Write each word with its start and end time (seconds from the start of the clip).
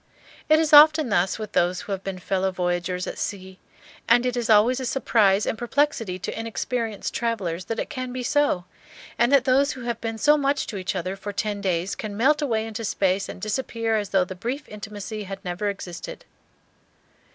It 0.49 0.57
is 0.57 0.73
often 0.73 1.09
thus 1.09 1.37
with 1.37 1.51
those 1.51 1.81
who 1.81 1.91
have 1.91 2.03
been 2.03 2.17
fellow 2.17 2.49
voyagers 2.51 3.05
at 3.05 3.19
sea; 3.19 3.59
and 4.09 4.25
it 4.25 4.35
is 4.35 4.49
always 4.49 4.79
a 4.79 4.85
surprise 4.87 5.45
and 5.45 5.55
perplexity 5.55 6.17
to 6.17 6.39
inexperienced 6.39 7.13
travellers 7.13 7.65
that 7.65 7.77
it 7.77 7.91
can 7.91 8.11
be 8.11 8.23
so, 8.23 8.65
and 9.19 9.31
that 9.31 9.43
those 9.43 9.73
who 9.73 9.81
have 9.83 10.01
been 10.01 10.17
so 10.17 10.37
much 10.37 10.65
to 10.65 10.77
each 10.77 10.95
other 10.95 11.15
for 11.15 11.31
ten 11.31 11.61
days 11.61 11.93
can 11.93 12.17
melt 12.17 12.41
away 12.41 12.65
into 12.65 12.83
space 12.83 13.29
and 13.29 13.39
disappear 13.43 13.95
as 13.95 14.09
though 14.09 14.25
the 14.25 14.33
brief 14.33 14.67
intimacy 14.69 15.25
had 15.25 15.45
never 15.45 15.69
existed. 15.69 16.25